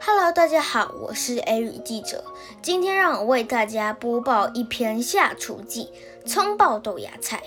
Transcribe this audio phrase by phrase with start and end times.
[0.00, 2.24] Hello，大家好，我是 A 语记者。
[2.62, 5.90] 今天让我为大家播报一篇下厨记：
[6.24, 7.42] 葱爆豆芽菜。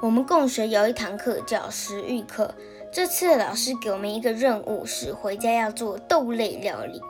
[0.00, 2.52] 我们共学有一堂课叫食欲课，
[2.92, 7.00] 这次老师给我们一个任务，是回家要做豆类料理。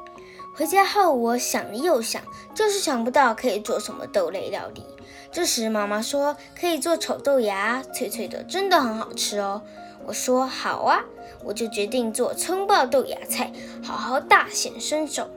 [0.54, 2.22] 回家后，我想了又想，
[2.54, 4.84] 就是想不到可以做什么豆类料理。
[5.32, 9.62] 这时妈妈说可以做炒豆芽，脆脆的，真的很好吃哦。
[10.04, 11.00] 我说好啊，
[11.42, 13.50] 我就决定做葱爆豆芽菜，
[13.82, 15.30] 好好大显身手。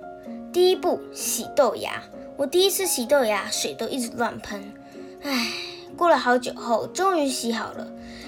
[0.52, 2.04] 第一步，洗豆芽。
[2.36, 4.74] 我第一次洗豆芽，水都一直乱喷。
[5.24, 5.48] 唉，
[5.96, 7.88] 过了好久后，终于洗好了。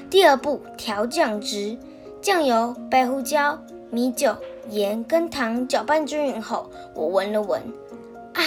[0.10, 1.78] 第二步，调酱汁。
[2.22, 4.36] 酱油、白胡椒、米酒、
[4.70, 7.62] 盐跟糖搅拌均匀后，我闻了闻，
[8.34, 8.42] 啊，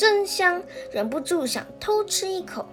[0.00, 2.64] 真香，忍不住想偷吃一口。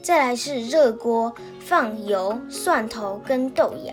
[0.00, 3.92] 再来是热锅，放油、蒜头跟豆芽。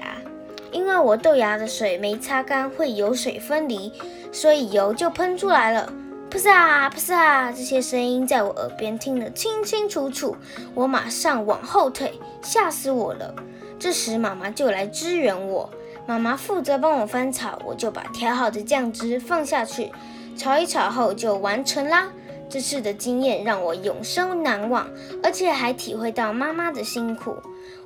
[0.71, 3.91] 因为我豆芽的水没擦干，会油水分离，
[4.31, 5.91] 所以油就喷出来了。
[6.29, 10.37] 噗撒噗撒，这些声音在我耳边听得清清楚楚。
[10.73, 13.35] 我马上往后退，吓死我了。
[13.77, 15.69] 这时妈妈就来支援我，
[16.05, 19.91] 妈妈负责帮我翻炒，我就把调好的酱汁放下去，
[20.37, 22.09] 炒一炒后就完成啦。
[22.51, 24.85] 这次的经验让我永生难忘，
[25.23, 27.37] 而且还体会到妈妈的辛苦。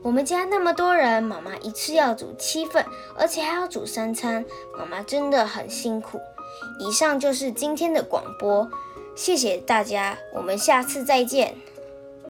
[0.02, 2.84] 我们家那么多人，妈妈一次要煮七份，
[3.16, 4.44] 而且还要煮三餐，
[4.76, 6.20] 妈妈真的很辛苦。
[6.80, 8.68] 以上就是今天的广播，
[9.16, 11.56] 谢谢大家，我们下次再见。